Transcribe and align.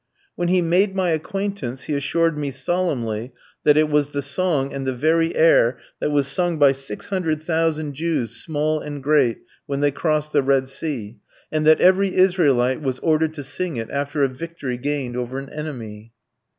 When 0.35 0.47
he 0.47 0.63
made 0.63 0.95
my 0.95 1.11
acquaintance, 1.11 1.83
he 1.83 1.93
assured 1.95 2.35
me 2.35 2.49
solemnly 2.49 3.33
that 3.65 3.77
it 3.77 3.87
was 3.87 4.13
the 4.13 4.23
song, 4.23 4.73
and 4.73 4.87
the 4.87 4.95
very 4.95 5.35
air, 5.35 5.77
that 5.99 6.09
was 6.09 6.27
sung 6.27 6.57
by 6.57 6.71
600,000 6.71 7.93
Jews, 7.93 8.35
small 8.35 8.79
and 8.79 9.03
great, 9.03 9.43
when 9.67 9.81
they 9.81 9.91
crossed 9.91 10.33
the 10.33 10.41
Red 10.41 10.69
Sea, 10.69 11.19
and 11.51 11.67
that 11.67 11.81
every 11.81 12.15
Israelite 12.15 12.81
was 12.81 12.97
ordered 13.01 13.33
to 13.33 13.43
sing 13.43 13.77
it 13.77 13.91
after 13.91 14.23
a 14.23 14.27
victory 14.27 14.77
gained 14.79 15.15
over 15.15 15.37
an 15.37 15.49
enemy. 15.51 16.13